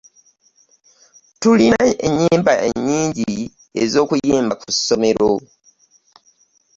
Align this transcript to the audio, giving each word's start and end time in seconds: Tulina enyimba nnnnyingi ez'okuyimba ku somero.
Tulina 1.41 1.81
enyimba 2.07 2.53
nnnnyingi 2.63 3.31
ez'okuyimba 3.83 4.53
ku 4.61 4.69
somero. 4.85 5.31